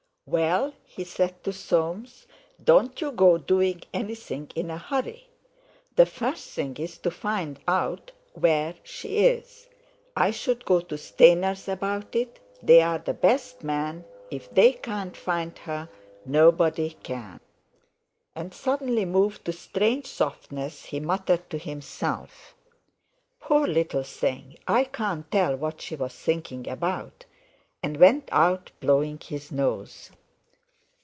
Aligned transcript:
"Well," 0.27 0.73
he 0.85 1.03
said 1.03 1.43
to 1.43 1.51
Soames, 1.51 2.25
"don't 2.63 3.01
you 3.01 3.11
go 3.11 3.37
doing 3.37 3.81
anything 3.93 4.49
in 4.55 4.71
a 4.71 4.77
hurry. 4.77 5.27
The 5.97 6.05
first 6.05 6.51
thing 6.51 6.77
is 6.77 6.97
to 6.99 7.11
find 7.11 7.59
out 7.67 8.13
where 8.31 8.75
she 8.81 9.25
is—I 9.25 10.31
should 10.31 10.63
go 10.63 10.79
to 10.79 10.97
Stainer's 10.97 11.67
about 11.67 12.15
it; 12.15 12.39
they're 12.63 12.99
the 12.99 13.13
best 13.13 13.65
men, 13.65 14.05
if 14.29 14.49
they 14.55 14.71
can't 14.71 15.17
find 15.17 15.57
her, 15.59 15.89
nobody 16.25 16.91
can." 17.03 17.41
And 18.33 18.53
suddenly 18.53 19.03
moved 19.03 19.43
to 19.45 19.51
strange 19.51 20.05
softness, 20.07 20.85
he 20.85 21.01
muttered 21.01 21.49
to 21.49 21.57
himself, 21.57 22.55
"Poor 23.41 23.67
little 23.67 24.03
thing, 24.03 24.57
I 24.65 24.85
can't 24.85 25.29
tell 25.29 25.57
what 25.57 25.81
she 25.81 25.97
was 25.97 26.15
thinking 26.15 26.69
about!" 26.69 27.25
and 27.83 27.97
went 27.97 28.29
out 28.31 28.71
blowing 28.79 29.19
his 29.19 29.51
nose. 29.51 30.09